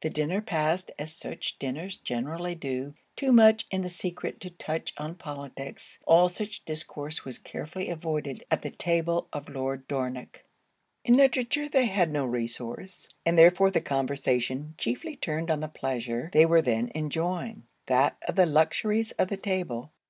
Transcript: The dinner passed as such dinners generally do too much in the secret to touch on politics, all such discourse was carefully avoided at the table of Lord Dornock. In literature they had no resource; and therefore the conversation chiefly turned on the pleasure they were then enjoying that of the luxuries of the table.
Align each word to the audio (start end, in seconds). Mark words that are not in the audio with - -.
The 0.00 0.08
dinner 0.08 0.40
passed 0.40 0.92
as 0.98 1.12
such 1.14 1.58
dinners 1.58 1.98
generally 1.98 2.54
do 2.54 2.94
too 3.16 3.32
much 3.32 3.66
in 3.70 3.82
the 3.82 3.90
secret 3.90 4.40
to 4.40 4.48
touch 4.48 4.94
on 4.96 5.14
politics, 5.16 5.98
all 6.06 6.30
such 6.30 6.64
discourse 6.64 7.26
was 7.26 7.38
carefully 7.38 7.90
avoided 7.90 8.44
at 8.50 8.62
the 8.62 8.70
table 8.70 9.28
of 9.30 9.50
Lord 9.50 9.86
Dornock. 9.86 10.42
In 11.04 11.18
literature 11.18 11.68
they 11.68 11.84
had 11.84 12.10
no 12.10 12.24
resource; 12.24 13.10
and 13.26 13.38
therefore 13.38 13.70
the 13.70 13.82
conversation 13.82 14.74
chiefly 14.78 15.16
turned 15.16 15.50
on 15.50 15.60
the 15.60 15.68
pleasure 15.68 16.30
they 16.32 16.46
were 16.46 16.62
then 16.62 16.90
enjoying 16.94 17.64
that 17.88 18.16
of 18.26 18.36
the 18.36 18.46
luxuries 18.46 19.12
of 19.18 19.28
the 19.28 19.36
table. 19.36 19.92